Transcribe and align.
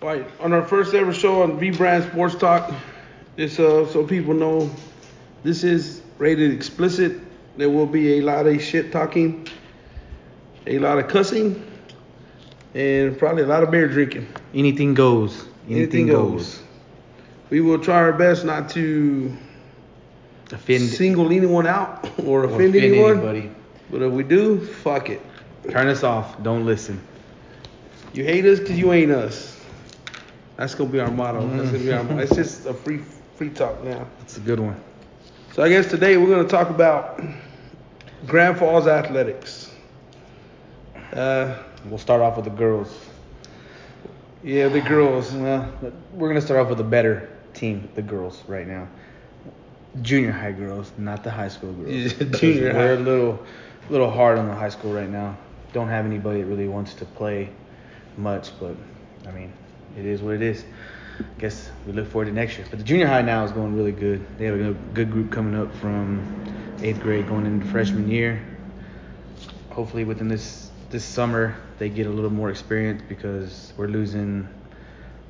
Right. 0.00 0.24
On 0.40 0.52
our 0.52 0.62
first 0.62 0.94
ever 0.94 1.12
show 1.12 1.42
on 1.42 1.58
V 1.58 1.70
Brand 1.70 2.04
Sports 2.04 2.36
Talk, 2.36 2.72
just 3.36 3.58
uh, 3.58 3.84
so 3.86 4.06
people 4.06 4.32
know, 4.32 4.70
this 5.42 5.64
is 5.64 6.02
rated 6.18 6.52
explicit. 6.52 7.20
There 7.56 7.68
will 7.68 7.86
be 7.86 8.18
a 8.18 8.20
lot 8.20 8.46
of 8.46 8.62
shit 8.62 8.92
talking, 8.92 9.48
a 10.68 10.78
lot 10.78 10.98
of 11.00 11.08
cussing, 11.08 11.60
and 12.74 13.18
probably 13.18 13.42
a 13.42 13.46
lot 13.46 13.64
of 13.64 13.72
beer 13.72 13.88
drinking. 13.88 14.28
Anything 14.54 14.94
goes. 14.94 15.46
Anything, 15.68 16.06
goes. 16.06 16.62
We 17.50 17.60
will 17.60 17.78
try 17.78 17.96
our 17.96 18.12
best 18.12 18.44
not 18.44 18.70
to 18.70 19.36
Offend. 20.52 20.88
single 20.88 21.26
anyone 21.26 21.66
out 21.66 22.08
or 22.20 22.44
or 22.44 22.44
offend, 22.44 22.76
anyone. 22.76 23.18
anybody. 23.18 23.50
But 23.90 24.02
if 24.02 24.12
we 24.12 24.22
do, 24.22 24.64
fuck 24.64 25.10
it. 25.10 25.20
Turn 25.70 25.88
us 25.88 26.04
off. 26.04 26.42
Don't 26.42 26.64
listen. 26.64 27.00
You 28.14 28.24
hate 28.24 28.46
us 28.46 28.60
because 28.60 28.78
you 28.78 28.92
ain't 28.92 29.10
us. 29.10 29.57
That's 30.58 30.74
gonna 30.74 30.90
be 30.90 31.00
our 31.00 31.10
motto. 31.10 31.46
That's 31.56 31.70
gonna 31.70 31.84
be 31.84 31.92
our. 31.92 32.20
It's 32.20 32.34
just 32.34 32.66
a 32.66 32.74
free 32.74 32.98
free 33.36 33.50
talk 33.50 33.82
now. 33.84 34.06
That's 34.18 34.36
a 34.36 34.40
good 34.40 34.60
one. 34.60 34.78
So 35.54 35.62
I 35.62 35.68
guess 35.68 35.88
today 35.88 36.16
we're 36.16 36.28
gonna 36.28 36.48
talk 36.48 36.68
about 36.68 37.20
Grand 38.26 38.58
Falls 38.58 38.86
athletics. 38.86 39.72
Uh, 41.12 41.54
We'll 41.86 41.98
start 41.98 42.20
off 42.20 42.36
with 42.36 42.44
the 42.44 42.50
girls. 42.50 42.92
yeah, 44.42 44.68
the 44.68 44.80
girls. 44.80 45.32
Well, 45.32 45.72
we're 46.12 46.28
gonna 46.28 46.40
start 46.40 46.60
off 46.60 46.68
with 46.68 46.80
a 46.80 46.84
better 46.84 47.30
team, 47.54 47.88
the 47.94 48.02
girls, 48.02 48.42
right 48.48 48.66
now. 48.66 48.88
Junior 50.02 50.32
high 50.32 50.52
girls, 50.52 50.92
not 50.98 51.22
the 51.22 51.30
high 51.30 51.48
school 51.48 51.72
girls. 51.72 52.12
Junior 52.40 52.74
We're 52.74 52.94
a 52.94 52.98
little, 52.98 53.42
little 53.90 54.10
hard 54.10 54.38
on 54.38 54.48
the 54.48 54.54
high 54.54 54.68
school 54.68 54.92
right 54.92 55.08
now. 55.08 55.36
Don't 55.72 55.88
have 55.88 56.04
anybody 56.04 56.42
that 56.42 56.46
really 56.46 56.68
wants 56.68 56.94
to 56.94 57.04
play 57.04 57.48
much, 58.16 58.50
but 58.58 58.76
I 59.26 59.30
mean, 59.30 59.52
it 59.96 60.04
is 60.06 60.20
what 60.22 60.34
it 60.34 60.42
is. 60.42 60.64
I 61.20 61.24
guess 61.40 61.70
we 61.86 61.92
look 61.92 62.08
forward 62.10 62.26
to 62.26 62.32
next 62.32 62.58
year. 62.58 62.66
But 62.70 62.78
the 62.78 62.84
junior 62.84 63.06
high 63.06 63.22
now 63.22 63.44
is 63.44 63.52
going 63.52 63.74
really 63.76 63.92
good. 63.92 64.24
They 64.38 64.44
have 64.46 64.54
a 64.60 64.74
good- 64.94 65.10
group 65.10 65.30
coming 65.32 65.58
up 65.60 65.74
from 65.76 66.22
eighth 66.82 67.00
grade 67.00 67.26
going 67.28 67.46
into 67.46 67.66
freshman 67.66 68.08
year. 68.08 68.40
Hopefully 69.70 70.04
within 70.04 70.28
this 70.28 70.70
this 70.90 71.04
summer 71.04 71.54
they 71.78 71.88
get 71.90 72.06
a 72.06 72.10
little 72.10 72.30
more 72.32 72.50
experience 72.50 73.02
because 73.08 73.72
we're 73.76 73.88
losing 73.88 74.48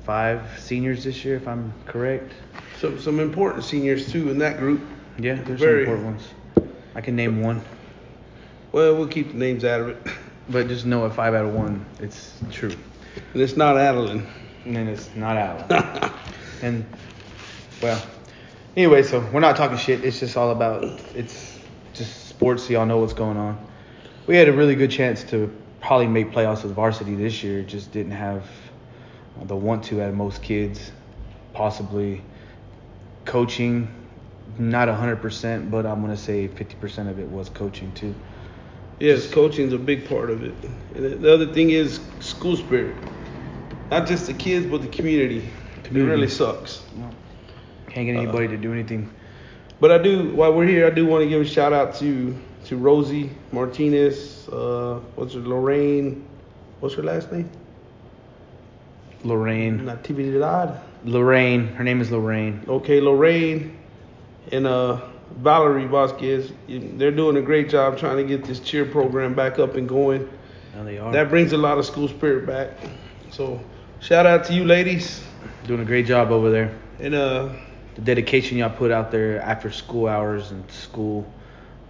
five 0.05 0.41
seniors 0.57 1.03
this 1.03 1.23
year, 1.25 1.35
if 1.35 1.47
I'm 1.47 1.73
correct. 1.85 2.31
Some 2.79 2.99
some 2.99 3.19
important 3.19 3.63
seniors 3.63 4.11
too 4.11 4.29
in 4.29 4.37
that 4.39 4.57
group. 4.57 4.81
Yeah, 5.17 5.35
there's 5.35 5.59
Very. 5.59 5.85
some 5.85 5.93
important 5.95 6.05
ones. 6.55 6.71
I 6.95 7.01
can 7.01 7.15
name 7.15 7.41
one, 7.41 7.61
Well, 8.71 8.95
we'll 8.95 9.07
keep 9.07 9.31
the 9.31 9.37
names 9.37 9.63
out 9.65 9.81
of 9.81 9.89
it. 9.89 9.97
but 10.49 10.67
just 10.67 10.85
know 10.85 11.05
at 11.05 11.13
five 11.13 11.33
out 11.33 11.45
of 11.45 11.53
one, 11.53 11.85
it's 11.99 12.33
true. 12.51 12.73
And 13.33 13.41
it's 13.41 13.57
not 13.57 13.77
Adeline. 13.77 14.25
And 14.69 14.75
then 14.75 14.87
it's 14.87 15.09
not 15.15 15.35
Alan. 15.35 16.13
and 16.61 16.85
well, 17.81 17.99
anyway, 18.77 19.01
so 19.01 19.19
we're 19.33 19.39
not 19.39 19.55
talking 19.55 19.77
shit. 19.77 20.05
It's 20.05 20.19
just 20.19 20.37
all 20.37 20.51
about 20.51 20.83
it's 21.15 21.57
just 21.95 22.27
sports. 22.27 22.65
So 22.65 22.73
y'all 22.73 22.85
know 22.85 22.99
what's 22.99 23.13
going 23.13 23.35
on. 23.35 23.65
We 24.27 24.35
had 24.35 24.47
a 24.47 24.53
really 24.53 24.75
good 24.75 24.91
chance 24.91 25.23
to 25.31 25.51
probably 25.81 26.05
make 26.05 26.29
playoffs 26.29 26.61
with 26.61 26.73
varsity 26.73 27.15
this 27.15 27.41
year. 27.41 27.63
Just 27.63 27.91
didn't 27.91 28.11
have 28.11 28.45
the 29.41 29.55
want 29.55 29.85
to 29.85 30.01
at 30.01 30.13
most 30.13 30.43
kids. 30.43 30.91
Possibly 31.53 32.21
coaching, 33.25 33.87
not 34.59 34.87
100%, 34.87 35.71
but 35.71 35.87
I'm 35.87 35.99
gonna 36.01 36.15
say 36.15 36.47
50% 36.47 37.09
of 37.09 37.17
it 37.17 37.27
was 37.27 37.49
coaching 37.49 37.91
too. 37.93 38.13
Yes, 38.99 39.25
coaching 39.31 39.65
is 39.65 39.73
a 39.73 39.79
big 39.79 40.07
part 40.07 40.29
of 40.29 40.43
it. 40.43 40.53
The 40.93 41.33
other 41.33 41.51
thing 41.51 41.71
is 41.71 41.99
school 42.19 42.55
spirit. 42.55 42.95
Not 43.89 44.07
just 44.07 44.27
the 44.27 44.33
kids, 44.33 44.65
but 44.65 44.81
the 44.81 44.87
community. 44.87 45.49
It 45.83 45.91
really 45.91 46.27
sucks. 46.27 46.83
Can't 47.87 48.05
get 48.05 48.15
anybody 48.15 48.47
to 48.47 48.57
do 48.57 48.71
anything. 48.71 49.11
But 49.79 49.91
I 49.91 49.97
do, 49.97 50.35
while 50.35 50.53
we're 50.53 50.67
here, 50.67 50.85
I 50.85 50.91
do 50.91 51.05
want 51.05 51.23
to 51.23 51.29
give 51.29 51.41
a 51.41 51.45
shout 51.45 51.73
out 51.73 51.95
to 51.95 52.35
to 52.65 52.77
Rosie 52.77 53.31
Martinez. 53.51 54.47
Uh, 54.49 54.99
what's 55.15 55.33
her 55.33 55.39
Lorraine? 55.39 56.25
What's 56.81 56.95
her 56.95 57.03
last 57.03 57.31
name? 57.31 57.49
Lorraine. 59.23 59.79
Natividad. 59.79 60.79
Lorraine. 61.03 61.67
Her 61.67 61.83
name 61.83 62.01
is 62.01 62.11
Lorraine. 62.11 62.63
Okay, 62.67 63.01
Lorraine 63.01 63.77
and 64.51 64.67
uh, 64.67 65.01
Valerie 65.37 65.87
Vasquez. 65.87 66.51
They're 66.67 67.11
doing 67.11 67.37
a 67.37 67.41
great 67.41 67.69
job 67.69 67.97
trying 67.97 68.17
to 68.17 68.23
get 68.23 68.45
this 68.45 68.59
cheer 68.59 68.85
program 68.85 69.33
back 69.33 69.59
up 69.59 69.75
and 69.75 69.87
going. 69.87 70.29
Now 70.75 70.83
they 70.83 70.97
are 70.97 71.11
That 71.11 71.29
brings 71.29 71.53
a 71.53 71.57
lot 71.57 71.77
of 71.77 71.85
school 71.85 72.07
spirit 72.07 72.45
back. 72.45 72.71
So 73.31 73.59
shout 73.99 74.25
out 74.25 74.43
to 74.45 74.53
you 74.53 74.65
ladies. 74.65 75.21
doing 75.67 75.81
a 75.81 75.85
great 75.85 76.05
job 76.05 76.31
over 76.31 76.49
there. 76.49 76.75
And 76.99 77.13
uh, 77.15 77.49
The 77.95 78.01
dedication 78.01 78.57
y'all 78.57 78.69
put 78.69 78.91
out 78.91 79.11
there 79.11 79.41
after 79.41 79.71
school 79.71 80.07
hours 80.07 80.51
and 80.51 80.69
school, 80.71 81.25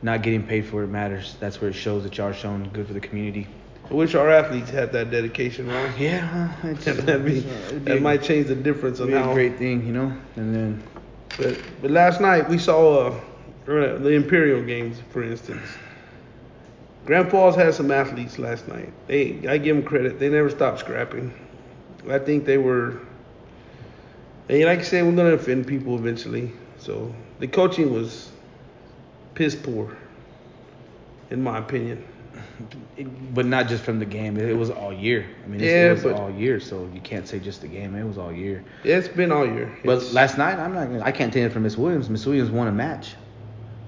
not 0.02 0.22
getting 0.22 0.44
paid 0.46 0.66
for 0.66 0.84
it 0.84 0.88
matters. 0.88 1.36
That's 1.40 1.60
where 1.62 1.70
it 1.70 1.74
shows 1.76 2.04
that 2.04 2.18
y'all 2.18 2.28
are 2.28 2.34
showing 2.34 2.70
good 2.74 2.88
for 2.88 2.94
the 2.94 3.00
community. 3.00 3.48
I 3.90 3.94
wish 3.94 4.14
our 4.14 4.30
athletes 4.30 4.70
had 4.70 4.92
that 4.92 5.10
dedication, 5.10 5.68
right? 5.68 5.92
Yeah, 5.98 6.54
it's, 6.64 6.86
That'd 6.86 7.26
be, 7.26 7.38
it'd 7.40 7.86
be 7.86 7.92
that 7.92 7.98
a- 7.98 8.02
might 8.02 8.22
change 8.22 8.48
the 8.48 8.56
difference 8.56 9.00
on 9.00 9.08
be 9.08 9.14
how. 9.14 9.32
a 9.32 9.34
great 9.34 9.58
thing, 9.58 9.86
you 9.86 9.94
know. 9.94 10.14
And 10.36 10.54
then 10.56 10.84
But, 11.38 11.58
but 11.82 11.90
last 11.92 12.22
night 12.22 12.48
we 12.48 12.60
saw 12.60 13.08
uh, 13.08 13.20
the 13.66 14.10
Imperial 14.10 14.62
games, 14.64 15.02
for 15.10 15.24
instance. 15.24 15.68
Grand 17.08 17.32
Falls 17.32 17.56
had 17.56 17.74
some 17.74 17.90
athletes 17.90 18.38
last 18.38 18.68
night. 18.68 18.94
They, 19.08 19.48
I 19.48 19.58
give 19.58 19.76
them 19.76 19.84
credit. 19.84 20.20
They 20.20 20.30
never 20.30 20.50
stopped 20.52 20.80
scrapping. 20.80 21.34
I 22.10 22.20
think 22.20 22.46
they 22.46 22.58
were. 22.58 23.00
And 24.48 24.64
like 24.66 24.80
I 24.80 24.84
said, 24.84 25.06
we're 25.06 25.12
gonna 25.16 25.34
offend 25.34 25.68
people 25.68 25.96
eventually. 25.96 26.52
So 26.78 27.14
the 27.40 27.48
coaching 27.48 27.94
was 27.94 28.32
piss 29.36 29.56
poor, 29.56 29.96
in 31.30 31.42
my 31.44 31.58
opinion. 31.60 32.04
it- 32.98 33.08
but 33.34 33.46
not 33.46 33.68
just 33.68 33.84
from 33.84 34.00
the 34.00 34.06
game. 34.06 34.38
It, 34.38 34.56
was 34.58 34.70
all 34.70 34.92
year. 34.94 35.26
I 35.44 35.48
mean, 35.48 35.62
it's, 35.62 35.70
Yeah, 35.72 35.88
it 35.88 35.92
was 35.94 36.04
but- 36.04 36.14
all 36.16 36.32
year, 36.32 36.60
so 36.60 36.90
you 36.94 37.00
can't 37.02 37.28
say 37.28 37.40
just 37.40 37.62
the 37.62 37.68
game. 37.68 37.96
It 37.96 38.04
was 38.04 38.18
all 38.18 38.32
year. 38.34 38.64
Yeah, 38.84 38.98
it's 38.98 39.08
been 39.08 39.32
all 39.32 39.46
year. 39.46 39.72
But 39.86 39.98
It's- 39.98 40.14
last 40.14 40.38
night, 40.38 40.58
I'm 40.60 40.74
not. 40.74 40.88
Gonna, 40.88 41.02
I 41.04 41.12
can't 41.12 41.32
take 41.34 41.44
it 41.44 41.52
from 41.54 41.64
Miss 41.64 41.78
Williams. 41.78 42.10
Miss 42.10 42.26
Williams 42.26 42.50
won 42.50 42.68
a 42.68 42.72
match. 42.72 43.16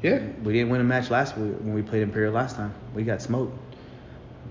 yeah, 0.04 0.20
We 0.44 0.54
didn't 0.54 0.70
win 0.70 0.82
a 0.82 0.86
match 0.86 1.10
last 1.12 1.38
week 1.38 1.54
when 1.62 1.74
we 1.74 1.82
played 1.82 2.02
Imperial 2.04 2.34
last 2.34 2.56
time. 2.56 2.74
We 2.94 3.04
got 3.04 3.22
smoked. 3.22 3.58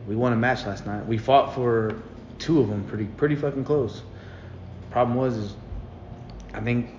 We 0.08 0.16
won 0.16 0.32
a 0.32 0.36
match 0.36 0.64
last 0.66 0.86
night. 0.86 1.06
We 1.06 1.18
fought 1.18 1.54
for 1.54 1.94
two 2.40 2.60
of 2.60 2.68
them, 2.68 2.84
pretty 2.84 3.04
pretty 3.04 3.36
fucking 3.36 3.64
close. 3.64 4.02
Problem 4.90 5.16
was 5.16 5.36
is, 5.36 5.54
I 6.52 6.60
think 6.60 6.90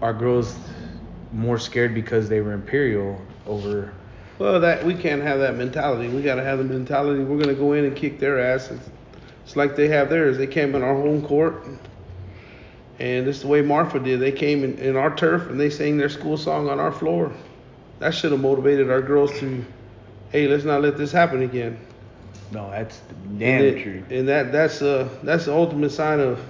our 0.00 0.12
girls 0.12 0.56
more 1.32 1.58
scared 1.58 1.94
because 1.94 2.28
they 2.28 2.40
were 2.40 2.52
Imperial 2.52 3.20
over. 3.46 3.92
Well, 4.38 4.60
that 4.60 4.84
we 4.84 4.94
can't 4.94 5.22
have 5.22 5.38
that 5.40 5.56
mentality. 5.56 6.08
We 6.08 6.22
gotta 6.22 6.44
have 6.44 6.58
the 6.58 6.64
mentality. 6.64 7.24
We're 7.24 7.38
gonna 7.38 7.54
go 7.54 7.72
in 7.72 7.84
and 7.84 7.96
kick 7.96 8.20
their 8.20 8.38
asses. 8.38 8.80
It's 9.44 9.56
like 9.56 9.76
they 9.76 9.88
have 9.88 10.08
theirs. 10.08 10.38
They 10.38 10.46
came 10.46 10.74
in 10.74 10.82
our 10.82 10.94
home 10.94 11.22
court, 11.24 11.64
and 12.98 13.28
it's 13.28 13.40
the 13.40 13.46
way 13.46 13.62
Marfa 13.62 13.98
did. 13.98 14.20
They 14.20 14.32
came 14.32 14.64
in, 14.64 14.78
in 14.78 14.96
our 14.96 15.14
turf 15.14 15.48
and 15.48 15.58
they 15.58 15.70
sang 15.70 15.96
their 15.96 16.08
school 16.08 16.36
song 16.36 16.68
on 16.68 16.80
our 16.80 16.92
floor. 16.92 17.32
That 17.98 18.14
should 18.14 18.32
have 18.32 18.40
motivated 18.40 18.90
our 18.90 19.00
girls 19.00 19.38
to, 19.40 19.64
hey, 20.30 20.48
let's 20.48 20.64
not 20.64 20.82
let 20.82 20.98
this 20.98 21.12
happen 21.12 21.42
again. 21.42 21.78
No, 22.52 22.70
that's 22.70 23.00
and 23.10 23.38
damn 23.38 23.64
it- 23.64 23.82
true. 23.82 24.04
And 24.10 24.28
that 24.28 24.52
that's 24.52 24.80
uh 24.82 25.08
that's 25.22 25.46
the 25.46 25.54
ultimate 25.54 25.90
sign 25.90 26.20
of 26.20 26.40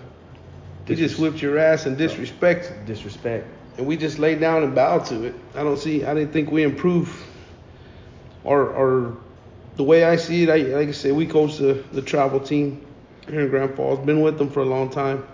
we 0.89 0.95
just 0.95 1.19
whipped 1.19 1.43
your 1.43 1.59
ass 1.59 1.87
and 1.87 1.97
disrespect 1.99 2.73
Disrespect. 2.87 3.47
and 3.77 3.87
we 3.87 3.97
just 3.97 4.19
lay 4.21 4.37
down 4.37 4.63
and 4.63 4.75
bow 4.75 4.99
to 5.01 5.25
it. 5.25 5.35
I 5.55 5.65
don't 5.65 5.79
see. 5.79 6.05
I 6.05 6.15
didn't 6.15 6.33
think 6.33 6.51
we 6.53 6.63
improve. 6.63 7.25
Or, 8.45 8.69
or 8.71 9.17
the 9.75 9.83
way 9.83 10.05
I 10.05 10.15
see 10.15 10.45
it, 10.45 10.49
I, 10.49 10.57
like 10.79 10.89
I 10.89 10.93
said, 10.93 11.13
we 11.15 11.27
coach 11.27 11.57
the, 11.59 11.83
the 11.91 12.01
travel 12.01 12.39
team 12.39 12.87
here 13.29 13.41
in 13.41 13.49
Grand 13.49 13.75
Falls. 13.75 13.99
Been 14.07 14.21
with 14.23 14.39
them 14.39 14.49
for 14.49 14.61
a 14.61 14.65
long 14.65 14.89
time, 14.89 15.27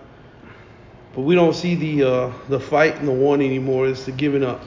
but 1.13 1.21
we 1.21 1.35
don't 1.35 1.53
see 1.53 1.75
the 1.75 2.03
uh, 2.11 2.33
the 2.49 2.59
fight 2.59 2.95
and 2.95 3.07
the 3.07 3.11
one 3.13 3.39
anymore. 3.41 3.87
It's 3.87 4.05
the 4.05 4.11
giving 4.11 4.43
up. 4.43 4.63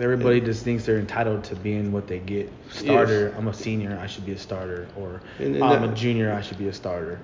Everybody 0.00 0.40
just 0.40 0.64
thinks 0.64 0.84
they're 0.84 0.98
entitled 0.98 1.44
to 1.44 1.56
being 1.56 1.92
what 1.92 2.06
they 2.06 2.18
get. 2.18 2.50
Starter, 2.70 3.34
I'm 3.36 3.48
a 3.48 3.54
senior, 3.54 3.98
I 4.00 4.06
should 4.06 4.26
be 4.26 4.32
a 4.32 4.38
starter, 4.38 4.86
or 4.96 5.20
And- 5.38 5.54
and 5.56 5.64
I'm 5.64 5.82
that- 5.82 5.90
a 5.90 5.94
junior, 5.94 6.32
I 6.32 6.40
should 6.40 6.58
be 6.58 6.68
a 6.68 6.72
starter. 6.72 7.18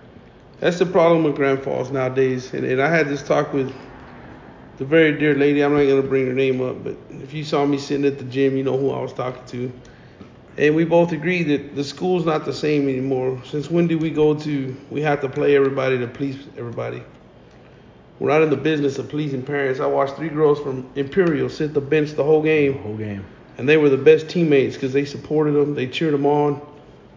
That's 0.61 0.79
the 0.79 0.87
problem 0.87 1.25
with 1.25 1.35
Grand 1.35 1.61
Falls 1.63 1.91
nowadays. 1.91 2.55
And, 2.55 2.65
and 2.65 2.81
I 2.81 2.89
had 2.89 3.09
this 3.09 3.23
talk 3.23 3.53
with 3.53 3.73
the 4.79 4.85
very 4.85 5.19
dear 5.19 5.35
lady. 5.35 5.61
I'm 5.63 5.73
not 5.75 5.85
gonna 5.85 6.03
bring 6.03 6.27
her 6.27 6.33
name 6.33 6.61
up, 6.63 6.83
but 6.85 6.95
if 7.23 7.35
you 7.35 7.45
saw 7.45 7.67
me 7.67 7.79
sitting 7.79 8.07
at 8.07 8.19
the 8.19 8.25
gym, 8.25 8.57
you 8.57 8.63
know 8.65 8.77
who 8.77 8.91
I 8.91 9.01
was 9.01 9.13
talking 9.13 9.43
to. 9.49 9.73
And 10.59 10.77
we 10.77 10.85
both 10.85 11.13
agreed 11.13 11.45
that 11.45 11.75
the 11.75 11.83
school's 11.85 12.27
not 12.27 12.45
the 12.45 12.53
same 12.53 12.89
anymore. 12.89 13.41
Since 13.45 13.71
when 13.71 13.87
do 13.87 13.99
we 13.99 14.11
go 14.11 14.35
to 14.35 14.77
we 14.91 15.01
have 15.01 15.21
to 15.23 15.29
play 15.29 15.57
everybody 15.57 15.99
to 15.99 16.07
please 16.07 16.37
everybody? 16.59 17.03
We're 18.23 18.29
not 18.29 18.43
in 18.43 18.51
the 18.51 18.57
business 18.57 18.99
of 18.99 19.09
pleasing 19.09 19.43
parents. 19.43 19.81
I 19.81 19.87
watched 19.87 20.15
three 20.15 20.29
girls 20.29 20.61
from 20.61 20.89
Imperial 20.95 21.49
sit 21.49 21.75
the 21.75 21.81
bench 21.81 22.13
the 22.13 22.23
whole 22.23 22.41
The 22.41 22.49
game, 22.49 22.79
whole 22.79 22.97
game. 22.97 23.25
and 23.59 23.69
they 23.69 23.77
were 23.77 23.89
the 23.89 23.97
best 23.97 24.29
teammates 24.29 24.77
because 24.77 24.93
they 24.93 25.05
supported 25.05 25.55
them, 25.55 25.75
they 25.75 25.89
cheered 25.89 26.15
them 26.15 26.25
on, 26.25 26.61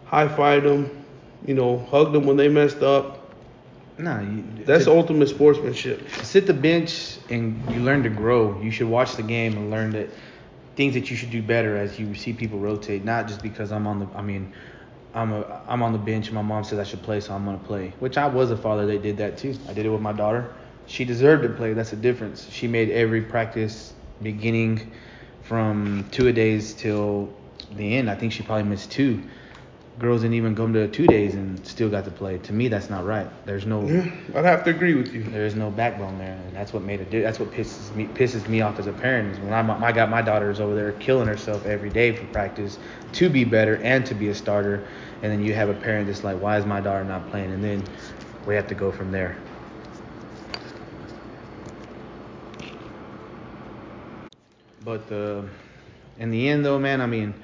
high 0.06 0.26
fived 0.26 0.64
them, 0.64 1.04
you 1.46 1.54
know, 1.54 1.78
hugged 1.78 2.12
them 2.12 2.26
when 2.26 2.36
they 2.36 2.48
messed 2.48 2.82
up. 2.82 3.30
You, 4.00 4.42
That's 4.64 4.88
ultimate 4.88 5.28
sportsmanship. 5.28 6.02
sit 6.24 6.48
the 6.48 6.52
bench 6.54 7.18
and 7.30 7.62
you 7.70 7.82
learn 7.82 8.02
to 8.02 8.10
grow. 8.10 8.60
You 8.60 8.72
should 8.72 8.88
watch 8.88 9.14
the 9.14 9.22
game 9.22 9.56
and 9.56 9.70
learn 9.70 9.90
that 9.90 10.08
things 10.74 10.94
that 10.94 11.08
you 11.08 11.16
should 11.16 11.30
do 11.30 11.40
better 11.40 11.76
as 11.76 12.00
you 12.00 12.16
see 12.16 12.32
people 12.32 12.58
rotate. 12.58 13.04
Not 13.04 13.28
just 13.28 13.42
because 13.42 13.70
I'm 13.70 13.86
on 13.86 14.00
the. 14.00 14.08
I 14.16 14.22
mean, 14.22 14.52
I'm 15.14 15.32
a 15.32 15.62
I'm 15.68 15.84
on 15.84 15.92
the 15.92 15.98
bench 15.98 16.26
and 16.26 16.34
my 16.34 16.42
mom 16.42 16.64
says 16.64 16.80
I 16.80 16.84
should 16.84 17.02
play, 17.02 17.20
so 17.20 17.32
I'm 17.32 17.44
gonna 17.44 17.58
play. 17.58 17.94
Which 18.00 18.18
I 18.18 18.26
was 18.26 18.50
a 18.50 18.56
father 18.56 18.86
that 18.86 19.02
did 19.02 19.16
that 19.18 19.38
too. 19.38 19.54
I 19.68 19.72
did 19.72 19.86
it 19.86 19.90
with 19.90 20.02
my 20.02 20.12
daughter. 20.12 20.52
She 20.86 21.04
deserved 21.04 21.42
to 21.42 21.48
play. 21.48 21.72
That's 21.72 21.90
the 21.90 21.96
difference. 21.96 22.48
She 22.50 22.68
made 22.68 22.90
every 22.90 23.22
practice 23.22 23.92
beginning 24.22 24.92
from 25.42 26.06
two 26.10 26.28
a 26.28 26.32
days 26.32 26.74
till 26.74 27.28
the 27.76 27.96
end. 27.96 28.10
I 28.10 28.14
think 28.14 28.32
she 28.32 28.42
probably 28.42 28.64
missed 28.64 28.90
two. 28.90 29.22
Girls 29.98 30.20
didn't 30.20 30.34
even 30.34 30.54
come 30.54 30.74
to 30.74 30.88
two 30.88 31.06
days 31.06 31.34
and 31.34 31.66
still 31.66 31.88
got 31.88 32.04
to 32.04 32.10
play. 32.10 32.36
To 32.38 32.52
me, 32.52 32.68
that's 32.68 32.90
not 32.90 33.06
right. 33.06 33.26
There's 33.46 33.64
no 33.64 33.82
Yeah, 33.82 34.10
I'd 34.34 34.44
have 34.44 34.62
to 34.64 34.70
agree 34.70 34.94
with 34.94 35.14
you. 35.14 35.22
there 35.22 35.46
is 35.46 35.54
no 35.54 35.70
backbone 35.70 36.18
there, 36.18 36.34
and 36.34 36.54
that's 36.54 36.74
what 36.74 36.82
made 36.82 37.00
it. 37.00 37.10
That's 37.10 37.38
what 37.40 37.50
pisses 37.50 37.94
me 37.94 38.06
pisses 38.06 38.46
me 38.46 38.60
off 38.60 38.78
as 38.78 38.86
a 38.88 38.92
parent 38.92 39.32
is 39.32 39.40
when 39.40 39.54
I'm, 39.54 39.70
I 39.70 39.92
got 39.92 40.10
my 40.10 40.20
daughters 40.20 40.60
over 40.60 40.74
there 40.74 40.92
killing 40.92 41.28
herself 41.28 41.64
every 41.64 41.88
day 41.88 42.14
for 42.14 42.26
practice 42.26 42.78
to 43.12 43.30
be 43.30 43.44
better 43.44 43.76
and 43.82 44.04
to 44.06 44.14
be 44.14 44.28
a 44.28 44.34
starter, 44.34 44.86
and 45.22 45.32
then 45.32 45.42
you 45.42 45.54
have 45.54 45.70
a 45.70 45.74
parent 45.74 46.08
that's 46.08 46.22
like, 46.22 46.38
why 46.42 46.58
is 46.58 46.66
my 46.66 46.80
daughter 46.82 47.04
not 47.04 47.30
playing? 47.30 47.52
And 47.52 47.64
then 47.64 47.82
we 48.44 48.54
have 48.54 48.66
to 48.68 48.74
go 48.74 48.92
from 48.92 49.10
there. 49.12 49.38
But 54.86 55.12
uh, 55.12 55.42
in 56.20 56.30
the 56.30 56.48
end, 56.48 56.64
though, 56.64 56.78
man, 56.78 57.02
I 57.02 57.06
mean, 57.06 57.34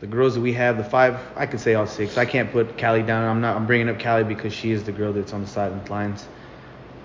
the 0.00 0.06
girls 0.06 0.34
that 0.34 0.42
we 0.42 0.52
have, 0.54 0.76
the 0.76 0.84
five, 0.84 1.18
I 1.36 1.46
could 1.46 1.60
say 1.60 1.74
all 1.74 1.86
six. 1.86 2.18
I 2.18 2.26
can't 2.26 2.52
put 2.52 2.78
Callie 2.78 3.02
down. 3.02 3.24
I'm 3.28 3.40
not. 3.40 3.56
I'm 3.56 3.66
bringing 3.66 3.88
up 3.88 3.98
Callie 3.98 4.24
because 4.24 4.52
she 4.52 4.70
is 4.72 4.84
the 4.84 4.92
girl 4.92 5.12
that's 5.14 5.32
on 5.32 5.40
the 5.42 5.48
sidelines. 5.48 5.90
Lines. 5.90 6.28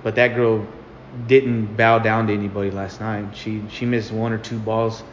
But 0.03 0.15
that 0.15 0.35
girl 0.35 0.67
didn't 1.27 1.77
bow 1.77 1.99
down 1.99 2.27
to 2.27 2.33
anybody 2.33 2.71
last 2.71 2.99
night. 2.99 3.35
She 3.35 3.63
she 3.69 3.85
missed 3.85 4.11
one 4.11 4.33
or 4.33 4.39
two 4.39 4.59
balls 4.59 5.03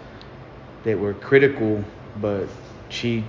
that 0.85 0.99
were 0.99 1.15
critical, 1.15 1.85
but 2.21 2.49
she 2.89 3.25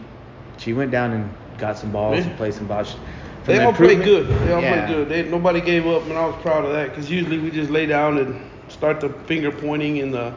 she 0.57 0.74
went 0.74 0.92
down 0.92 1.12
and 1.13 1.30
got 1.60 1.77
some 1.77 1.92
balls 1.92 2.25
Yeah. 2.25 2.30
and 2.30 2.38
played 2.38 2.56
some 2.56 2.68
balls. 2.68 2.95
From 3.44 3.56
They 3.56 3.60
the 3.60 3.65
all 3.65 3.74
played 3.74 4.04
good. 4.04 4.27
They 4.27 4.54
all 4.54 4.62
Yeah. 4.62 4.86
played 4.86 4.88
good. 4.88 5.10
They, 5.10 5.30
nobody 5.30 5.62
gave 5.62 5.86
up, 5.88 6.04
and 6.06 6.13
I 6.18 6.25
was 6.25 6.36
proud 6.42 6.65
of 6.65 6.74
that 6.74 6.89
because 6.89 7.12
usually 7.12 7.38
we 7.39 7.51
just 7.51 7.69
lay 7.69 7.86
down 7.86 8.18
and 8.18 8.42
start 8.69 9.00
the 9.01 9.10
finger 9.27 9.51
pointing 9.51 10.00
and 10.00 10.13
the 10.13 10.33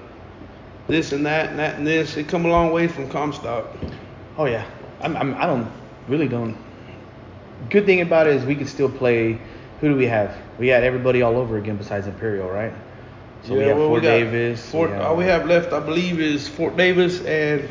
this 0.88 1.12
and 1.12 1.26
that 1.26 1.50
and 1.50 1.58
that 1.58 1.76
and 1.76 1.86
this. 1.86 2.16
It 2.16 2.28
come 2.28 2.44
a 2.44 2.48
long 2.48 2.72
way 2.72 2.88
from 2.88 3.08
Comstock. 3.08 3.66
Oh 4.38 4.44
yeah, 4.44 4.66
I'm, 5.00 5.16
I'm 5.16 5.34
I 5.34 5.46
don't 5.46 5.70
really 6.08 6.28
don't. 6.28 6.56
Good 7.70 7.86
thing 7.86 8.00
about 8.00 8.26
it 8.26 8.36
is 8.36 8.44
we 8.44 8.54
can 8.54 8.66
still 8.66 8.90
play. 8.90 9.38
Who 9.80 9.88
do 9.88 9.96
we 9.96 10.06
have? 10.06 10.34
We 10.58 10.68
got 10.68 10.82
everybody 10.82 11.22
all 11.22 11.36
over 11.36 11.58
again 11.58 11.76
besides 11.76 12.06
Imperial, 12.06 12.48
right? 12.48 12.72
So 13.42 13.54
we 13.54 13.64
have 13.64 13.76
well, 13.76 13.88
Fort 13.88 14.02
got 14.02 14.08
Davis. 14.08 14.70
Fort, 14.70 14.90
we 14.90 14.96
all 14.96 15.16
we 15.16 15.24
have 15.24 15.46
left, 15.46 15.72
I 15.72 15.80
believe, 15.80 16.20
is 16.20 16.48
Fort 16.48 16.76
Davis 16.76 17.20
and 17.24 17.68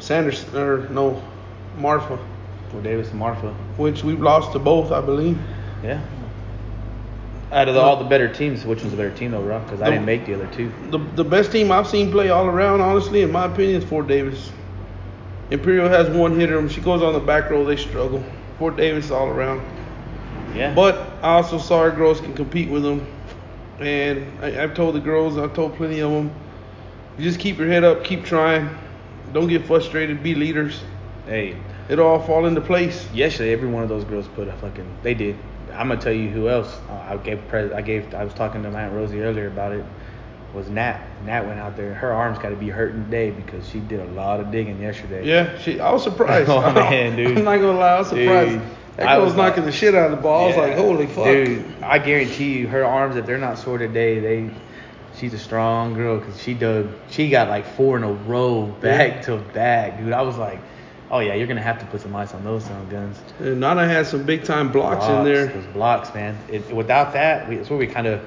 Sanders 0.00 0.44
or 0.54 0.88
no, 0.90 1.22
Marfa, 1.78 2.18
Fort 2.70 2.82
Davis 2.82 3.10
and 3.10 3.18
Marfa. 3.18 3.52
which 3.76 4.02
we've 4.02 4.20
lost 4.20 4.52
to 4.52 4.58
both, 4.58 4.92
I 4.92 5.00
believe. 5.00 5.38
Yeah. 5.82 6.02
Out 7.54 7.68
of 7.68 7.74
the, 7.74 7.80
all 7.80 7.96
the 7.96 8.04
better 8.04 8.26
teams, 8.26 8.64
which 8.64 8.80
one's 8.80 8.90
the 8.90 8.96
better 8.96 9.16
team 9.16 9.30
though, 9.30 9.40
Rob? 9.40 9.64
Because 9.64 9.80
I 9.80 9.88
didn't 9.88 10.04
make 10.04 10.26
the 10.26 10.34
other 10.34 10.48
two. 10.48 10.72
The 10.90 10.98
the 10.98 11.22
best 11.22 11.52
team 11.52 11.70
I've 11.70 11.86
seen 11.86 12.10
play 12.10 12.28
all 12.30 12.46
around, 12.46 12.80
honestly, 12.80 13.22
in 13.22 13.30
my 13.30 13.46
opinion, 13.46 13.80
is 13.80 13.88
Fort 13.88 14.08
Davis. 14.08 14.50
Imperial 15.52 15.88
has 15.88 16.10
one 16.10 16.38
hitter. 16.38 16.56
When 16.56 16.68
she 16.68 16.80
goes 16.80 17.00
on 17.00 17.12
the 17.12 17.20
back 17.20 17.50
row, 17.50 17.64
they 17.64 17.76
struggle. 17.76 18.24
Fort 18.58 18.76
Davis 18.76 19.12
all 19.12 19.28
around. 19.28 19.62
Yeah. 20.52 20.74
But 20.74 20.96
I 21.22 21.34
also 21.34 21.58
saw 21.58 21.78
our 21.78 21.92
girls 21.92 22.20
can 22.20 22.34
compete 22.34 22.68
with 22.68 22.82
them. 22.82 23.06
And 23.78 24.26
I, 24.42 24.60
I've 24.62 24.74
told 24.74 24.96
the 24.96 25.00
girls, 25.00 25.38
I've 25.38 25.54
told 25.54 25.76
plenty 25.76 26.00
of 26.00 26.10
them, 26.10 26.32
you 27.18 27.24
just 27.24 27.38
keep 27.38 27.58
your 27.58 27.68
head 27.68 27.84
up, 27.84 28.02
keep 28.02 28.24
trying. 28.24 28.68
Don't 29.32 29.48
get 29.48 29.64
frustrated, 29.64 30.24
be 30.24 30.34
leaders. 30.34 30.82
Hey, 31.26 31.56
It'll 31.88 32.06
all 32.06 32.20
fall 32.22 32.46
into 32.46 32.60
place. 32.60 33.06
yesterday 33.12 33.52
every 33.52 33.68
one 33.68 33.82
of 33.82 33.88
those 33.88 34.04
girls 34.04 34.26
put 34.28 34.48
a 34.48 34.52
fucking. 34.54 34.86
They 35.02 35.14
did. 35.14 35.36
I'm 35.72 35.88
gonna 35.88 36.00
tell 36.00 36.12
you 36.12 36.28
who 36.30 36.48
else. 36.48 36.78
I 36.88 37.16
gave 37.18 37.46
pres. 37.48 37.72
I 37.72 37.82
gave. 37.82 38.14
I 38.14 38.24
was 38.24 38.32
talking 38.34 38.62
to 38.62 38.70
my 38.70 38.84
aunt 38.84 38.94
Rosie 38.94 39.20
earlier 39.20 39.48
about 39.48 39.72
it. 39.72 39.84
Was 40.54 40.70
Nat. 40.70 41.00
Nat 41.26 41.44
went 41.46 41.58
out 41.58 41.76
there. 41.76 41.92
Her 41.94 42.12
arms 42.12 42.38
got 42.38 42.50
to 42.50 42.54
be 42.56 42.68
hurting 42.68 43.04
today 43.06 43.30
because 43.32 43.68
she 43.68 43.80
did 43.80 43.98
a 43.98 44.04
lot 44.12 44.38
of 44.38 44.52
digging 44.52 44.80
yesterday. 44.80 45.26
Yeah, 45.26 45.58
she, 45.58 45.80
I 45.80 45.90
was 45.92 46.04
surprised. 46.04 46.48
Oh, 46.52 46.60
man, 46.72 47.16
dude. 47.16 47.38
I'm 47.38 47.44
not 47.44 47.56
gonna 47.56 47.76
lie, 47.76 47.88
I 47.96 47.98
was 47.98 48.08
surprised. 48.08 48.52
Dude, 48.52 48.62
that 48.96 49.06
girl 49.08 49.20
was 49.22 49.30
was 49.32 49.36
knocking 49.36 49.64
like- 49.64 49.72
the 49.72 49.76
shit 49.76 49.94
out 49.96 50.12
of 50.12 50.16
the 50.16 50.22
ball. 50.22 50.44
I 50.44 50.46
was 50.46 50.56
like, 50.56 50.76
holy 50.76 51.06
fuck. 51.08 51.24
Dude, 51.24 51.64
I 51.82 51.98
guarantee 51.98 52.58
you, 52.58 52.68
her 52.68 52.84
arms, 52.84 53.16
if 53.16 53.26
they're 53.26 53.36
not 53.36 53.58
sore 53.58 53.78
today, 53.78 54.20
they, 54.20 54.50
she's 55.16 55.34
a 55.34 55.38
strong 55.40 55.94
girl 55.94 56.18
because 56.20 56.40
she 56.40 56.54
dug, 56.54 56.88
she 57.10 57.28
got 57.30 57.48
like 57.48 57.66
four 57.74 57.96
in 57.96 58.04
a 58.04 58.12
row, 58.12 58.66
back 58.80 59.22
to 59.24 59.38
back, 59.38 59.98
dude. 59.98 60.12
I 60.12 60.22
was 60.22 60.36
like, 60.38 60.60
oh 61.14 61.20
yeah, 61.20 61.34
you're 61.34 61.46
gonna 61.46 61.62
have 61.62 61.78
to 61.78 61.86
put 61.86 62.00
some 62.00 62.14
ice 62.16 62.34
on 62.34 62.42
those 62.42 62.64
sound 62.64 62.90
guns. 62.90 63.16
And 63.38 63.60
Nana 63.60 63.86
had 63.86 64.06
some 64.06 64.24
big 64.24 64.42
time 64.44 64.72
blocks, 64.72 65.06
in 65.06 65.24
there. 65.24 65.46
Those 65.46 65.66
blocks, 65.66 66.12
man. 66.12 66.36
It, 66.50 66.74
without 66.74 67.12
that, 67.12 67.48
we, 67.48 67.56
that's 67.56 67.70
where 67.70 67.78
we 67.78 67.86
kind 67.86 68.08
of. 68.08 68.20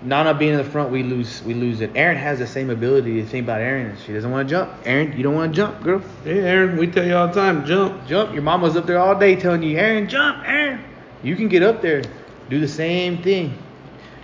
Nana 0.00 0.34
being 0.34 0.52
in 0.52 0.56
the 0.56 0.64
front, 0.64 0.90
we 0.90 1.02
lose. 1.02 1.42
We 1.42 1.52
lose 1.52 1.82
it. 1.82 1.92
Aaron 1.94 2.16
has 2.16 2.38
the 2.38 2.46
same 2.46 2.70
ability. 2.70 3.20
The 3.20 3.28
thing 3.28 3.44
about 3.44 3.60
Aaron 3.60 3.88
is 3.88 4.02
she 4.02 4.14
doesn't 4.14 4.30
want 4.30 4.48
to 4.48 4.52
jump. 4.52 4.72
Aaron, 4.84 5.16
you 5.16 5.22
don't 5.22 5.34
want 5.34 5.52
to 5.52 5.56
jump, 5.56 5.82
girl. 5.82 6.02
Yeah, 6.24 6.32
Aaron, 6.32 6.78
we 6.78 6.86
tell 6.86 7.06
you 7.06 7.14
all 7.14 7.28
the 7.28 7.34
time, 7.34 7.66
jump. 7.66 8.06
Jump. 8.08 8.32
Your 8.32 8.42
mom 8.42 8.62
was 8.62 8.74
up 8.74 8.86
there 8.86 8.98
all 8.98 9.16
day 9.16 9.36
telling 9.36 9.62
you, 9.62 9.78
Aaron, 9.78 10.08
jump, 10.08 10.42
Aaron. 10.48 10.82
You 11.22 11.36
can 11.36 11.48
get 11.48 11.62
up 11.62 11.82
there, 11.82 12.02
do 12.48 12.58
the 12.58 12.66
same 12.66 13.22
thing. 13.22 13.56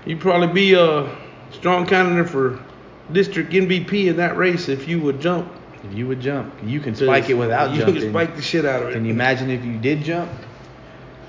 You'd 0.07 0.21
probably 0.21 0.49
be 0.49 0.73
a 0.73 1.15
strong 1.53 1.87
candidate 1.87 2.31
for 2.31 2.59
district 3.13 3.53
MVP 3.53 4.07
in 4.07 4.17
that 4.17 4.37
race 4.37 4.69
if 4.69 4.89
you 4.89 5.01
would 5.03 5.21
jump. 5.21 5.53
If 5.85 5.95
you 5.95 6.09
would 6.09 6.21
jump, 6.21 6.55
you 6.65 6.81
can 6.81 6.95
spike 6.95 7.31
it 7.31 7.35
without 7.35 7.71
you 7.73 7.79
jumping. 7.79 7.95
You 7.97 8.01
can 8.03 8.11
spike 8.11 8.37
the 8.37 8.43
shit 8.43 8.65
out 8.65 8.83
of 8.83 8.89
it. 8.89 8.93
Can 8.95 9.05
you 9.05 9.13
imagine 9.13 9.51
if 9.51 9.65
you 9.65 9.79
did 9.79 10.03
jump? 10.03 10.31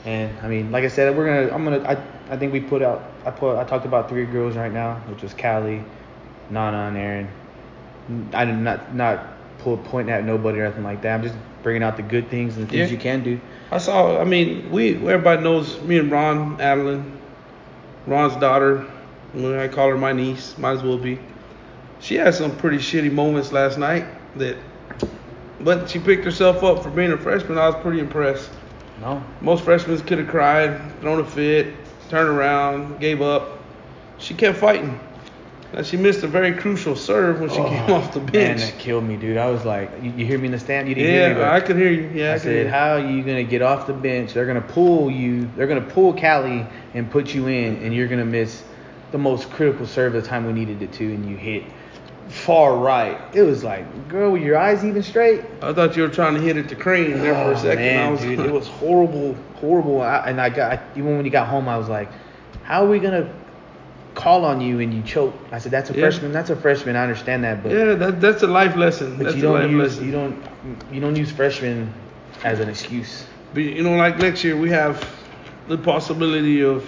And 0.05 0.37
I 0.39 0.47
mean, 0.47 0.71
like 0.71 0.83
I 0.83 0.87
said, 0.87 1.15
we're 1.15 1.25
gonna. 1.25 1.53
I'm 1.55 1.63
gonna. 1.63 1.83
I, 1.87 2.33
I 2.33 2.37
think 2.37 2.53
we 2.53 2.59
put 2.59 2.81
out. 2.81 3.03
I 3.25 3.31
put. 3.31 3.57
I 3.57 3.63
talked 3.63 3.85
about 3.85 4.09
three 4.09 4.25
girls 4.25 4.55
right 4.55 4.71
now, 4.71 4.95
which 5.07 5.23
is 5.23 5.33
Callie, 5.33 5.83
Nana, 6.49 6.87
and 6.87 6.97
Aaron. 6.97 7.27
I 8.33 8.45
did 8.45 8.55
not 8.55 8.95
not 8.95 9.27
pull 9.59 9.77
pointing 9.77 10.13
at 10.13 10.23
nobody 10.23 10.59
or 10.59 10.65
anything 10.65 10.83
like 10.83 11.01
that. 11.03 11.15
I'm 11.15 11.23
just 11.23 11.35
bringing 11.61 11.83
out 11.83 11.97
the 11.97 12.03
good 12.03 12.29
things 12.29 12.55
and 12.57 12.65
the 12.65 12.71
things 12.71 12.89
Yeah. 12.89 12.95
you 12.95 13.01
can 13.01 13.23
do. 13.23 13.39
I 13.71 13.77
saw. 13.77 14.19
I 14.19 14.23
mean, 14.23 14.71
we 14.71 14.95
everybody 14.95 15.43
knows 15.43 15.79
me 15.81 15.99
and 15.99 16.09
Ron 16.11 16.59
Adeline, 16.59 17.19
Ron's 18.07 18.35
daughter. 18.37 18.87
I 19.35 19.67
call 19.67 19.89
her 19.89 19.97
my 19.97 20.13
niece. 20.13 20.57
Might 20.57 20.71
as 20.71 20.81
well 20.83 20.97
be. 20.97 21.19
She 21.99 22.15
had 22.15 22.33
some 22.33 22.55
pretty 22.57 22.77
shitty 22.77 23.11
moments 23.11 23.51
last 23.51 23.77
night. 23.77 24.05
That, 24.35 24.57
but 25.61 25.89
she 25.89 25.99
picked 25.99 26.23
herself 26.23 26.63
up 26.63 26.83
for 26.83 26.89
being 26.89 27.11
a 27.11 27.17
freshman. 27.17 27.57
I 27.57 27.67
was 27.67 27.81
pretty 27.81 27.99
impressed. 27.99 28.49
No. 29.01 29.23
Most 29.41 29.63
freshmen 29.63 29.97
could 30.01 30.19
have 30.19 30.27
cried, 30.27 30.99
thrown 31.01 31.19
a 31.19 31.25
fit, 31.25 31.73
turned 32.09 32.29
around, 32.29 32.99
gave 32.99 33.21
up. 33.21 33.59
She 34.17 34.33
kept 34.33 34.57
fighting. 34.57 34.99
And 35.71 35.85
she 35.85 35.97
missed 35.97 36.23
a 36.23 36.27
very 36.27 36.53
crucial 36.53 36.95
serve 36.95 37.41
when 37.41 37.49
she 37.49 37.57
oh, 37.57 37.69
came 37.69 37.91
off 37.91 38.11
the 38.11 38.19
Oh, 38.19 38.23
Man, 38.23 38.57
that 38.57 38.79
killed 38.79 39.03
me, 39.03 39.17
dude. 39.17 39.37
I 39.37 39.51
was 39.51 39.65
like, 39.65 39.91
you, 40.01 40.11
you 40.11 40.25
hear 40.25 40.39
me 40.39 40.47
in 40.47 40.51
the 40.51 40.59
stand? 40.59 40.89
You 40.89 40.95
didn't 40.95 41.11
hear 41.11 41.35
me, 41.35 41.41
Yeah, 41.41 41.53
I 41.53 41.61
could 41.61 41.75
hear 41.75 41.91
you. 41.91 42.09
Yeah, 42.13 42.31
I, 42.31 42.33
I 42.33 42.37
said, 42.39 42.67
how 42.67 42.93
are 42.93 42.99
you 42.99 43.21
gonna 43.21 43.43
get 43.43 43.61
off 43.61 43.85
the 43.85 43.93
bench? 43.93 44.33
They're 44.33 44.47
gonna 44.47 44.61
pull 44.61 45.11
you. 45.11 45.49
They're 45.55 45.67
gonna 45.67 45.81
pull 45.81 46.13
Callie 46.13 46.65
and 46.95 47.09
put 47.11 47.35
you 47.35 47.47
in, 47.47 47.83
and 47.83 47.93
you're 47.93 48.07
gonna 48.07 48.25
miss 48.25 48.63
the 49.11 49.19
most 49.19 49.51
critical 49.51 49.85
serve 49.85 50.15
of 50.15 50.23
the 50.23 50.27
time 50.27 50.47
we 50.47 50.53
needed 50.53 50.81
it 50.81 50.91
to, 50.93 51.05
and 51.05 51.29
you 51.29 51.37
hit 51.37 51.63
far 52.29 52.77
right. 52.77 53.19
It 53.33 53.41
was 53.41 53.63
like, 53.63 54.07
girl, 54.07 54.31
were 54.31 54.37
your 54.37 54.57
eyes 54.57 54.85
even 54.85 55.03
straight? 55.03 55.41
I 55.61 55.73
thought 55.73 55.95
you 55.97 56.03
were 56.03 56.09
trying 56.09 56.35
to 56.35 56.39
hit 56.41 56.57
it 56.57 56.69
to 56.69 56.75
Crane 56.75 57.19
there 57.19 57.33
for 57.33 57.51
a 57.51 57.55
Oh, 57.55 57.55
second. 57.55 57.83
man, 57.83 58.07
I 58.07 58.11
was, 58.11 58.21
dude, 58.21 58.39
it 58.39 58.51
was 58.51 58.67
horrible, 58.67 59.35
horrible. 59.55 60.01
I, 60.01 60.25
and 60.29 60.39
I 60.39 60.49
got 60.49 60.79
even 60.95 61.15
when 61.17 61.25
you 61.25 61.31
got 61.31 61.47
home, 61.47 61.67
I 61.67 61.77
was 61.77 61.89
like, 61.89 62.09
how 62.63 62.85
are 62.85 62.89
we 62.89 62.99
gonna 62.99 63.33
call 64.13 64.45
on 64.45 64.61
you 64.61 64.79
and 64.79 64.93
you 64.93 65.01
choke? 65.01 65.33
I 65.51 65.57
said, 65.59 65.71
that's 65.71 65.89
a 65.89 65.93
Yeah. 65.93 66.01
freshman. 66.01 66.31
That's 66.31 66.49
a 66.51 66.55
freshman. 66.55 66.95
I 66.95 67.01
understand 67.03 67.43
that, 67.43 67.63
but 67.63 67.71
yeah, 67.71 67.95
that, 67.95 68.21
that's 68.21 68.43
a 68.43 68.47
life 68.47 68.75
lesson. 68.75 69.17
but 69.17 69.23
that's 69.25 69.35
you 69.35 69.41
don't 69.41 69.69
use 69.71 69.93
lesson. 69.93 70.05
you 70.05 70.11
don't 70.11 70.43
you 70.91 71.01
don't 71.01 71.15
use 71.15 71.31
freshmen 71.31 71.91
as 72.43 72.59
an 72.59 72.69
excuse. 72.69 73.25
But 73.53 73.63
you 73.63 73.81
know, 73.81 73.95
like 73.95 74.19
next 74.19 74.43
year, 74.43 74.55
we 74.55 74.69
have 74.69 75.03
the 75.67 75.77
possibility 75.77 76.63
of 76.63 76.85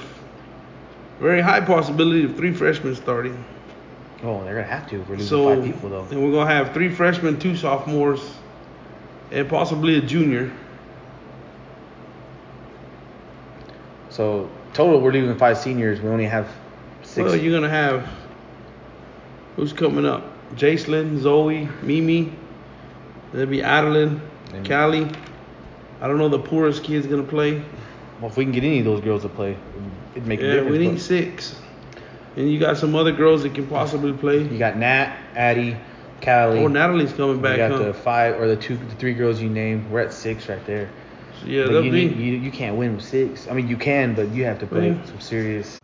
very 1.19 1.41
high 1.41 1.61
possibility 1.61 2.25
of 2.25 2.35
three 2.35 2.53
freshmen 2.53 2.95
starting. 2.95 3.43
Oh, 4.23 4.43
they're 4.43 4.53
gonna 4.55 4.67
have 4.67 4.87
to 4.89 5.01
if 5.01 5.09
we're 5.09 5.15
losing 5.15 5.27
So, 5.29 5.55
five 5.55 5.63
people 5.63 5.89
though. 5.89 6.05
and 6.11 6.23
we're 6.23 6.31
gonna 6.31 6.51
have 6.51 6.73
three 6.73 6.89
freshmen, 6.89 7.39
two 7.39 7.55
sophomores, 7.55 8.21
and 9.31 9.49
possibly 9.49 9.97
a 9.97 10.01
junior. 10.01 10.51
So 14.09 14.49
total, 14.73 14.99
we're 15.01 15.11
losing 15.11 15.37
five 15.37 15.57
seniors. 15.57 16.01
We 16.01 16.09
only 16.09 16.25
have 16.25 16.47
six. 17.03 17.25
Well, 17.25 17.35
you're 17.35 17.53
gonna 17.53 17.69
have 17.69 18.07
who's 19.55 19.73
coming 19.73 20.05
up? 20.05 20.23
Jacelyn, 20.55 21.17
Zoe, 21.19 21.67
Mimi. 21.81 22.31
There'll 23.31 23.49
be 23.49 23.63
Adeline, 23.63 24.21
And- 24.53 24.67
Callie. 24.67 25.07
I 26.01 26.07
don't 26.07 26.17
know 26.17 26.29
the 26.29 26.39
poorest 26.39 26.83
kid's 26.83 27.07
gonna 27.07 27.23
play. 27.23 27.61
Well, 28.19 28.29
if 28.29 28.37
we 28.37 28.43
can 28.43 28.51
get 28.51 28.63
any 28.63 28.79
of 28.79 28.85
those 28.85 29.01
girls 29.01 29.21
to 29.21 29.29
play, 29.29 29.55
it'd 30.15 30.27
make 30.27 30.39
a 30.39 30.43
difference. 30.43 30.65
Yeah, 30.65 30.71
we 30.71 30.87
need 30.87 30.99
six. 30.99 31.55
And 32.35 32.51
you 32.51 32.59
got 32.59 32.77
some 32.77 32.95
other 32.95 33.11
girls 33.11 33.43
that 33.43 33.53
can 33.53 33.67
possibly 33.67 34.13
play. 34.13 34.41
You 34.43 34.57
got 34.57 34.77
Nat, 34.77 35.15
Addie, 35.35 35.75
Callie. 36.21 36.59
Oh, 36.59 36.67
Natalie's 36.67 37.11
coming 37.13 37.41
back. 37.41 37.51
you 37.53 37.57
got 37.57 37.71
huh? 37.71 37.77
the 37.79 37.93
five 37.93 38.39
or 38.39 38.47
the 38.47 38.55
two, 38.55 38.77
the 38.77 38.95
three 38.95 39.13
girls 39.13 39.41
you 39.41 39.49
named. 39.49 39.89
We're 39.91 39.99
at 40.01 40.13
six 40.13 40.47
right 40.47 40.65
there. 40.65 40.89
So, 41.41 41.47
yeah, 41.47 41.65
But 41.67 41.83
you, 41.83 41.91
be. 41.91 42.07
need, 42.07 42.17
you 42.17 42.33
you 42.33 42.51
can't 42.51 42.77
win 42.77 42.95
with 42.95 43.03
six. 43.05 43.47
I 43.49 43.53
mean, 43.53 43.67
you 43.67 43.75
can, 43.77 44.13
but 44.15 44.29
you 44.33 44.45
have 44.45 44.59
to 44.59 44.67
put 44.67 44.83
Yeah. 44.83 45.03
some 45.05 45.19
serious. 45.19 45.79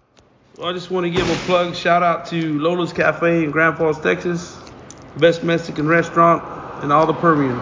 Well, 0.58 0.70
I 0.70 0.74
just 0.74 0.89
want 0.89 1.06
to 1.06 1.10
give 1.10 1.30
a 1.30 1.36
plug. 1.46 1.75
Shout 1.75 2.01
out 2.01 2.25
to 2.27 2.60
Lola's 2.60 2.94
Cafe 2.94 3.44
in 3.44 3.51
Grand 3.51 3.77
Falls, 3.77 4.00
Texas. 4.00 4.58
Best 5.18 5.44
Mexican 5.44 5.88
restaurant 5.88 6.44
in 6.84 6.92
all 6.92 7.06
the 7.06 7.13
Permian. 7.13 7.60